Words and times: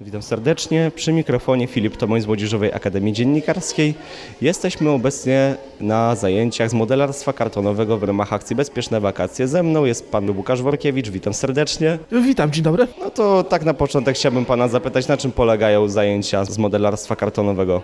Witam 0.00 0.22
serdecznie. 0.22 0.90
Przy 0.94 1.12
mikrofonie 1.12 1.66
Filip 1.66 1.96
Tomoń 1.96 2.20
z 2.20 2.26
Młodzieżowej 2.26 2.72
Akademii 2.72 3.12
Dziennikarskiej. 3.12 3.94
Jesteśmy 4.40 4.90
obecnie 4.90 5.54
na 5.80 6.14
zajęciach 6.16 6.70
z 6.70 6.74
modelarstwa 6.74 7.32
kartonowego 7.32 7.98
w 7.98 8.02
ramach 8.02 8.32
akcji 8.32 8.56
Bezpieczne 8.56 9.00
Wakacje. 9.00 9.48
Ze 9.48 9.62
mną 9.62 9.84
jest 9.84 10.10
pan 10.10 10.30
Łukasz 10.36 10.62
Workiewicz. 10.62 11.08
Witam 11.10 11.34
serdecznie. 11.34 11.98
Witam, 12.12 12.50
dzień 12.50 12.64
dobry. 12.64 12.86
No 13.00 13.10
to 13.10 13.44
tak 13.44 13.64
na 13.64 13.74
początek 13.74 14.16
chciałbym 14.16 14.44
pana 14.44 14.68
zapytać, 14.68 15.08
na 15.08 15.16
czym 15.16 15.32
polegają 15.32 15.88
zajęcia 15.88 16.44
z 16.44 16.58
modelarstwa 16.58 17.16
kartonowego? 17.16 17.80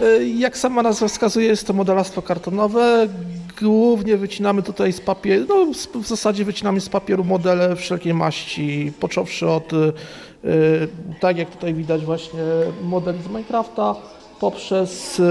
E, 0.00 0.24
Jak 0.24 0.58
sama 0.58 0.82
nazwa 0.82 1.08
wskazuje, 1.08 1.46
jest 1.46 1.66
to 1.66 1.72
modelarstwo 1.72 2.22
kartonowe. 2.22 3.08
Głównie 3.62 4.16
wycinamy 4.16 4.62
tutaj 4.62 4.92
z 4.92 5.00
papieru, 5.00 5.46
no 5.48 5.72
w 6.02 6.06
zasadzie 6.06 6.44
wycinamy 6.44 6.80
z 6.80 6.88
papieru 6.88 7.24
modele 7.24 7.76
wszelkiej 7.76 8.14
maści, 8.14 8.92
począwszy 9.00 9.48
od, 9.48 9.72
e, 9.72 9.76
tak 11.20 11.38
jak 11.38 11.50
tutaj 11.50 11.74
widać 11.74 12.04
właśnie 12.04 12.40
modeli 12.82 13.22
z 13.22 13.28
Minecrafta, 13.28 13.94
poprzez 14.40 15.20
e, 15.20 15.22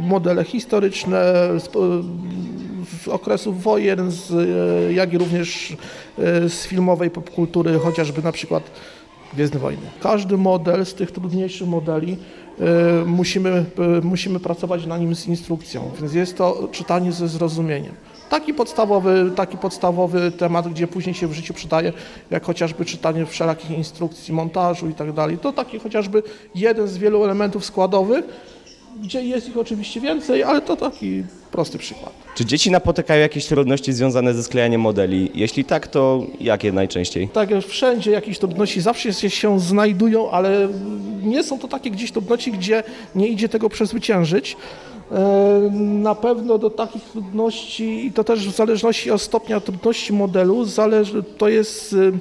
modele 0.00 0.44
historyczne 0.44 1.32
z, 1.58 1.68
okresów 3.08 3.62
wojen, 3.62 4.10
jak 4.90 5.12
i 5.12 5.18
również 5.18 5.76
z 6.48 6.66
filmowej 6.66 7.10
popkultury, 7.10 7.78
chociażby 7.78 8.22
na 8.22 8.32
przykład 8.32 8.70
Gwiezdne 9.34 9.60
Wojny. 9.60 9.82
Każdy 10.00 10.36
model 10.36 10.86
z 10.86 10.94
tych 10.94 11.10
trudniejszych 11.10 11.68
modeli 11.68 12.16
y, 13.02 13.06
musimy, 13.06 13.64
y, 13.98 14.02
musimy 14.02 14.40
pracować 14.40 14.86
na 14.86 14.98
nim 14.98 15.14
z 15.14 15.26
instrukcją, 15.26 15.90
więc 16.00 16.14
jest 16.14 16.36
to 16.36 16.68
czytanie 16.72 17.12
ze 17.12 17.28
zrozumieniem. 17.28 17.94
Taki 18.30 18.54
podstawowy, 18.54 19.32
taki 19.36 19.56
podstawowy 19.56 20.30
temat, 20.30 20.68
gdzie 20.68 20.86
później 20.86 21.14
się 21.14 21.26
w 21.26 21.32
życiu 21.32 21.54
przydaje, 21.54 21.92
jak 22.30 22.44
chociażby 22.44 22.84
czytanie 22.84 23.26
wszelakich 23.26 23.70
instrukcji 23.70 24.34
montażu 24.34 24.88
i 24.88 24.94
tak 24.94 25.12
dalej. 25.12 25.38
To 25.38 25.52
taki 25.52 25.78
chociażby 25.78 26.22
jeden 26.54 26.88
z 26.88 26.98
wielu 26.98 27.24
elementów 27.24 27.64
składowych, 27.64 28.24
gdzie 29.00 29.24
jest 29.24 29.48
ich 29.48 29.56
oczywiście 29.56 30.00
więcej, 30.00 30.42
ale 30.42 30.60
to 30.60 30.76
taki 30.76 31.22
prosty 31.52 31.78
przykład. 31.78 32.12
Czy 32.34 32.44
dzieci 32.44 32.70
napotykają 32.70 33.20
jakieś 33.20 33.46
trudności 33.46 33.92
związane 33.92 34.34
ze 34.34 34.42
sklejaniem 34.42 34.80
modeli? 34.80 35.30
Jeśli 35.34 35.64
tak, 35.64 35.86
to 35.88 36.22
jakie 36.40 36.72
najczęściej? 36.72 37.28
Tak 37.28 37.50
jak 37.50 37.64
wszędzie 37.64 38.10
jakieś 38.10 38.38
trudności 38.38 38.80
zawsze 38.80 39.12
się, 39.12 39.30
się 39.30 39.60
znajdują, 39.60 40.30
ale 40.30 40.68
nie 41.22 41.42
są 41.42 41.58
to 41.58 41.68
takie 41.68 41.90
gdzieś 41.90 42.12
trudności, 42.12 42.52
gdzie 42.52 42.82
nie 43.14 43.28
idzie 43.28 43.48
tego 43.48 43.68
przezwyciężyć. 43.68 44.56
E, 45.12 45.70
Na 45.80 46.14
pewno 46.14 46.58
do 46.58 46.70
takich 46.70 47.02
trudności, 47.02 48.06
i 48.06 48.12
to 48.12 48.24
też 48.24 48.48
w 48.48 48.56
zależności 48.56 49.10
od 49.10 49.22
stopnia 49.22 49.60
trudności 49.60 50.12
modelu, 50.12 50.64
zależy, 50.64 51.22
to 51.38 51.48
jest 51.48 51.92
y, 51.92 52.12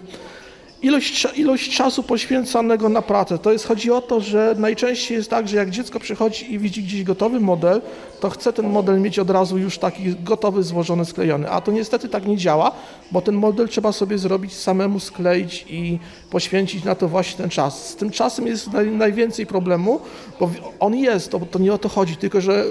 ilość, 0.82 1.28
ilość 1.36 1.78
czasu 1.78 2.04
poświęcanego 2.04 2.90
na 2.90 3.02
pracę. 3.02 3.38
To 3.38 3.52
jest, 3.52 3.68
chodzi 3.68 3.92
o 3.92 4.02
to, 4.02 4.22
że 4.22 4.56
najczęściej 4.58 5.18
jest 5.18 5.30
tak, 5.30 5.48
że 5.48 5.58
jak 5.58 5.70
dziecko 5.70 6.00
przychodzi 6.00 6.54
i 6.54 6.60
widzi 6.60 6.84
gdzieś 6.84 7.04
gotowy 7.04 7.40
model, 7.40 7.82
to 8.20 8.30
chce 8.30 8.54
ten 8.54 8.70
model 8.70 9.02
mieć 9.02 9.20
od 9.20 9.30
razu 9.30 9.58
już 9.58 9.78
taki 9.78 10.16
gotowy, 10.24 10.64
złożony, 10.64 11.06
sklejony. 11.06 11.50
A 11.50 11.62
to 11.62 11.72
niestety 11.72 12.10
tak 12.10 12.28
nie 12.28 12.38
działa, 12.38 12.72
bo 13.12 13.22
ten 13.22 13.36
model 13.36 13.68
trzeba 13.70 13.92
sobie 13.92 14.18
zrobić 14.18 14.54
samemu, 14.54 15.00
skleić 15.00 15.66
i 15.70 16.00
poświęcić 16.30 16.84
na 16.84 16.96
to 16.96 17.08
właśnie 17.08 17.38
ten 17.38 17.50
czas. 17.50 17.90
Z 17.90 17.96
tym 17.96 18.12
czasem 18.12 18.48
jest 18.48 18.74
naj, 18.74 18.88
najwięcej 18.88 19.46
problemu, 19.46 20.00
bo 20.40 20.50
on 20.80 20.96
jest, 20.96 21.32
to, 21.32 21.40
to 21.40 21.60
nie 21.60 21.74
o 21.74 21.78
to 21.78 21.90
chodzi, 21.90 22.16
tylko 22.16 22.42
że 22.42 22.66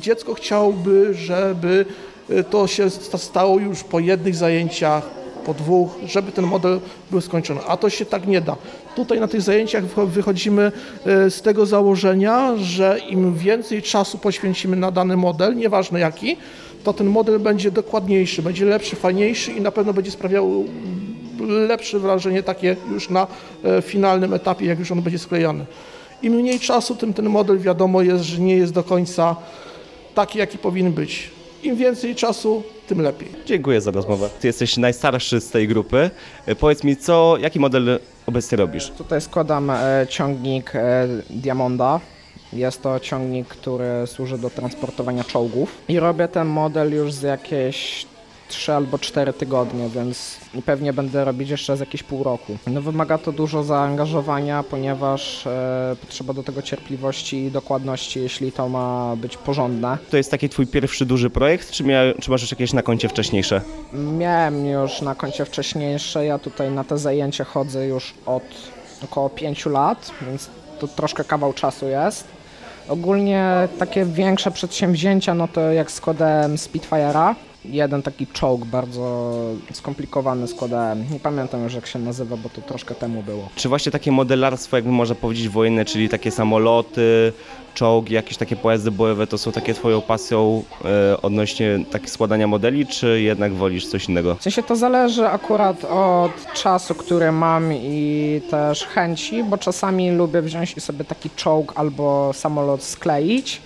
dziecko 0.00 0.34
chciałoby, 0.34 1.14
żeby 1.14 1.86
y, 2.30 2.44
to 2.44 2.66
się 2.66 2.90
sta- 2.90 3.18
stało 3.18 3.58
już 3.58 3.84
po 3.84 4.00
jednych 4.00 4.34
zajęciach, 4.34 5.21
po 5.46 5.54
dwóch, 5.54 5.90
żeby 6.06 6.32
ten 6.32 6.44
model 6.44 6.80
był 7.10 7.20
skończony. 7.20 7.60
A 7.68 7.76
to 7.76 7.90
się 7.90 8.04
tak 8.04 8.26
nie 8.26 8.40
da. 8.40 8.56
Tutaj 8.96 9.20
na 9.20 9.28
tych 9.28 9.42
zajęciach 9.42 9.84
wycho- 9.84 10.06
wychodzimy 10.06 10.72
e, 11.06 11.30
z 11.30 11.42
tego 11.42 11.66
założenia, 11.66 12.56
że 12.56 12.98
im 13.08 13.34
więcej 13.34 13.82
czasu 13.82 14.18
poświęcimy 14.18 14.76
na 14.76 14.90
dany 14.90 15.16
model, 15.16 15.56
nieważne 15.56 16.00
jaki, 16.00 16.36
to 16.84 16.92
ten 16.92 17.06
model 17.06 17.40
będzie 17.40 17.70
dokładniejszy, 17.70 18.42
będzie 18.42 18.64
lepszy, 18.64 18.96
fajniejszy 18.96 19.52
i 19.52 19.60
na 19.60 19.70
pewno 19.70 19.92
będzie 19.92 20.10
sprawiał 20.10 20.64
lepsze 21.48 21.98
wrażenie 21.98 22.42
takie 22.42 22.76
już 22.92 23.10
na 23.10 23.26
e, 23.64 23.82
finalnym 23.82 24.34
etapie, 24.34 24.66
jak 24.66 24.78
już 24.78 24.92
on 24.92 25.02
będzie 25.02 25.18
sklejony. 25.18 25.64
Im 26.22 26.32
mniej 26.32 26.60
czasu, 26.60 26.94
tym 26.94 27.14
ten 27.14 27.28
model 27.28 27.58
wiadomo 27.58 28.02
jest, 28.02 28.24
że 28.24 28.38
nie 28.40 28.56
jest 28.56 28.72
do 28.72 28.82
końca 28.82 29.36
taki, 30.14 30.38
jaki 30.38 30.58
powinien 30.58 30.92
być. 30.92 31.30
Im 31.62 31.76
więcej 31.76 32.14
czasu, 32.14 32.62
tym 32.86 33.00
lepiej. 33.00 33.28
Dziękuję 33.46 33.80
za 33.80 33.90
rozmowę. 33.90 34.28
Ty 34.40 34.46
jesteś 34.46 34.76
najstarszy 34.76 35.40
z 35.40 35.50
tej 35.50 35.68
grupy. 35.68 36.10
E, 36.46 36.54
Powiedz 36.54 36.84
mi, 36.84 36.96
co, 36.96 37.36
jaki 37.40 37.60
model 37.60 37.98
obecnie 38.26 38.58
robisz? 38.58 38.90
Tutaj 38.98 39.20
składam 39.20 39.70
e, 39.70 40.06
ciągnik 40.08 40.72
e, 40.76 41.08
Diamonda. 41.30 42.00
Jest 42.52 42.82
to 42.82 43.00
ciągnik, 43.00 43.48
który 43.48 43.86
służy 44.06 44.38
do 44.38 44.50
transportowania 44.50 45.24
czołgów. 45.24 45.74
I 45.88 46.00
robię 46.00 46.28
ten 46.28 46.46
model 46.48 46.92
już 46.94 47.12
z 47.12 47.22
jakieś 47.22 48.06
3 48.52 48.72
albo 48.72 48.98
4 48.98 49.32
tygodnie, 49.32 49.88
więc 49.88 50.36
pewnie 50.66 50.92
będę 50.92 51.24
robić 51.24 51.50
jeszcze 51.50 51.76
z 51.76 51.80
jakieś 51.80 52.02
pół 52.02 52.24
roku. 52.24 52.56
No 52.66 52.82
wymaga 52.82 53.18
to 53.18 53.32
dużo 53.32 53.62
zaangażowania, 53.64 54.62
ponieważ 54.62 55.46
e, 55.46 55.96
potrzeba 56.00 56.32
do 56.32 56.42
tego 56.42 56.62
cierpliwości 56.62 57.36
i 57.36 57.50
dokładności, 57.50 58.20
jeśli 58.20 58.52
to 58.52 58.68
ma 58.68 59.16
być 59.16 59.36
porządne. 59.36 59.98
To 60.10 60.16
jest 60.16 60.30
taki 60.30 60.48
twój 60.48 60.66
pierwszy 60.66 61.06
duży 61.06 61.30
projekt, 61.30 61.70
czy, 61.70 61.84
mia- 61.84 62.14
czy 62.20 62.30
masz 62.30 62.40
już 62.42 62.50
jakieś 62.50 62.72
na 62.72 62.82
koncie 62.82 63.08
wcześniejsze? 63.08 63.60
Miałem 63.92 64.66
już 64.66 65.02
na 65.02 65.14
koncie 65.14 65.44
wcześniejsze, 65.44 66.24
ja 66.26 66.38
tutaj 66.38 66.70
na 66.70 66.84
te 66.84 66.98
zajęcia 66.98 67.44
chodzę 67.44 67.86
już 67.86 68.14
od 68.26 68.42
około 69.04 69.30
5 69.30 69.66
lat, 69.66 70.10
więc 70.26 70.48
to 70.78 70.88
troszkę 70.88 71.24
kawał 71.24 71.52
czasu 71.52 71.88
jest. 71.88 72.24
Ogólnie 72.88 73.68
takie 73.78 74.04
większe 74.04 74.50
przedsięwzięcia, 74.50 75.34
no 75.34 75.48
to 75.48 75.60
jak 75.60 75.90
składałem 75.90 76.56
Spitfire'a, 76.56 77.34
jeden 77.64 78.02
taki 78.02 78.26
czołg 78.26 78.64
bardzo 78.64 79.34
skomplikowany 79.72 80.48
składałem. 80.48 81.04
Nie 81.12 81.20
pamiętam 81.20 81.64
już 81.64 81.74
jak 81.74 81.86
się 81.86 81.98
nazywa, 81.98 82.36
bo 82.36 82.48
to 82.48 82.60
troszkę 82.60 82.94
temu 82.94 83.22
było. 83.22 83.48
Czy 83.56 83.68
właśnie 83.68 83.92
takie 83.92 84.12
modelarstwo, 84.12 84.76
jakby 84.76 84.92
można 84.92 85.14
powiedzieć, 85.14 85.48
wojenne, 85.48 85.84
czyli 85.84 86.08
takie 86.08 86.30
samoloty, 86.30 87.32
czołgi, 87.74 88.14
jakieś 88.14 88.36
takie 88.36 88.56
pojazdy 88.56 88.90
bojowe, 88.90 89.26
to 89.26 89.38
są 89.38 89.52
takie 89.52 89.74
twoją 89.74 90.00
pasją 90.00 90.62
e, 90.84 91.22
odnośnie 91.22 91.84
takich 91.90 92.10
składania 92.10 92.46
modeli, 92.46 92.86
czy 92.86 93.20
jednak 93.20 93.54
wolisz 93.54 93.86
coś 93.86 94.08
innego? 94.08 94.34
W 94.34 94.42
sensie 94.42 94.62
to 94.62 94.76
zależy 94.76 95.28
akurat 95.28 95.84
od 95.84 96.52
czasu, 96.54 96.94
który 96.94 97.32
mam 97.32 97.72
i 97.72 98.40
też 98.50 98.84
chęci, 98.86 99.44
bo 99.44 99.58
czasami 99.58 100.10
lubię 100.10 100.42
wziąć 100.42 100.76
i 100.76 100.80
sobie 100.80 101.04
taki 101.04 101.30
czołg 101.30 101.72
albo 101.76 102.32
samolot 102.32 102.82
skleić, 102.82 103.60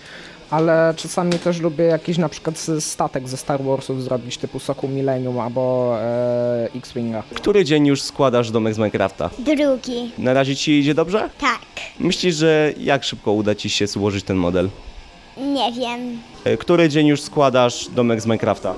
ale 0.51 0.95
czasami 0.97 1.33
też 1.33 1.61
lubię 1.61 1.85
jakiś 1.85 2.19
na 2.19 2.29
przykład 2.29 2.55
statek 2.81 3.29
ze 3.29 3.37
Star 3.37 3.63
Warsów 3.63 4.03
zrobić 4.03 4.37
typu 4.39 4.59
Soku 4.59 4.89
Millennium 4.89 5.39
albo 5.41 5.95
e, 6.01 6.69
X-Winga. 6.77 7.23
Który 7.35 7.65
dzień 7.65 7.87
już 7.87 8.03
składasz 8.03 8.51
domek 8.51 8.75
z 8.75 8.79
Minecrafta? 8.79 9.31
Drugi. 9.39 10.11
Na 10.19 10.33
razie 10.33 10.57
ci 10.57 10.79
idzie 10.79 10.95
dobrze? 10.95 11.31
Tak. 11.41 11.61
Myślisz, 12.01 12.35
że 12.37 12.73
jak 12.79 13.05
szybko 13.05 13.33
uda 13.33 13.55
ci 13.55 13.71
się 13.71 13.87
złożyć 13.87 14.25
ten 14.25 14.37
model? 14.37 14.69
Nie 15.37 15.73
wiem. 15.73 16.19
E, 16.45 16.57
Który 16.57 16.89
dzień 16.89 17.07
już 17.07 17.21
składasz 17.23 17.89
domek 17.89 18.21
z 18.21 18.27
Minecrafta? 18.27 18.75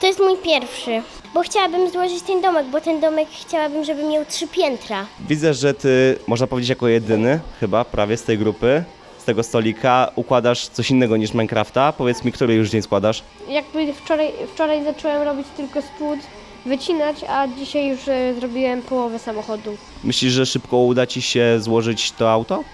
To 0.00 0.06
jest 0.06 0.18
mój 0.20 0.36
pierwszy. 0.44 1.02
Bo 1.34 1.42
chciałabym 1.42 1.90
złożyć 1.90 2.22
ten 2.22 2.40
domek, 2.40 2.66
bo 2.66 2.80
ten 2.80 3.00
domek 3.00 3.28
chciałabym, 3.46 3.84
żeby 3.84 4.02
miał 4.04 4.24
trzy 4.24 4.48
piętra. 4.48 5.06
Widzę, 5.28 5.54
że 5.54 5.74
ty, 5.74 6.18
można 6.26 6.46
powiedzieć, 6.46 6.68
jako 6.70 6.88
jedyny 6.88 7.40
chyba 7.60 7.84
prawie 7.84 8.16
z 8.16 8.22
tej 8.22 8.38
grupy, 8.38 8.84
z 9.22 9.24
tego 9.24 9.42
stolika, 9.42 10.10
układasz 10.16 10.68
coś 10.68 10.90
innego 10.90 11.16
niż 11.16 11.32
Minecrafta. 11.34 11.92
Powiedz 11.92 12.24
mi, 12.24 12.32
który 12.32 12.54
już 12.54 12.70
dzień 12.70 12.82
składasz? 12.82 13.22
Jakby 13.48 13.94
wczoraj, 13.94 14.32
wczoraj 14.54 14.84
zacząłem 14.84 15.22
robić 15.22 15.46
tylko 15.56 15.82
spód, 15.82 16.18
wycinać, 16.66 17.16
a 17.28 17.48
dzisiaj 17.48 17.88
już 17.88 18.08
e, 18.08 18.34
zrobiłem 18.34 18.82
połowę 18.82 19.18
samochodu. 19.18 19.76
Myślisz, 20.04 20.32
że 20.32 20.46
szybko 20.46 20.76
uda 20.76 21.06
ci 21.06 21.22
się 21.22 21.56
złożyć 21.60 22.12
to 22.12 22.32
auto? 22.32 22.64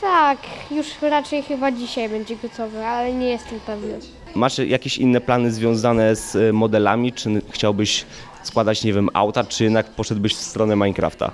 Tak, 0.00 0.38
już 0.70 0.86
raczej 1.02 1.42
chyba 1.42 1.72
dzisiaj 1.72 2.08
będzie 2.08 2.36
gotowy, 2.36 2.84
ale 2.86 3.12
nie 3.12 3.28
jestem 3.28 3.60
pewny. 3.60 3.98
Masz 4.34 4.58
jakieś 4.58 4.98
inne 4.98 5.20
plany 5.20 5.50
związane 5.52 6.16
z 6.16 6.34
y, 6.34 6.52
modelami? 6.52 7.12
Czy 7.12 7.42
chciałbyś 7.50 8.04
składać, 8.42 8.84
nie 8.84 8.92
wiem, 8.92 9.08
auta, 9.14 9.44
czy 9.44 9.64
jednak 9.64 9.86
poszedłbyś 9.90 10.34
w 10.34 10.40
stronę 10.40 10.76
Minecrafta? 10.76 11.30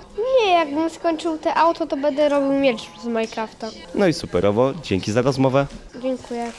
Jakbym 0.55 0.89
skończył 0.89 1.37
te 1.37 1.53
auto, 1.55 1.87
to 1.87 1.97
będę 1.97 2.29
robił 2.29 2.53
miecz 2.53 2.81
z 3.01 3.05
Minecrafta. 3.05 3.69
No 3.95 4.07
i 4.07 4.13
superowo, 4.13 4.73
dzięki 4.83 5.11
za 5.11 5.21
rozmowę. 5.21 5.65
Dziękuję. 6.01 6.51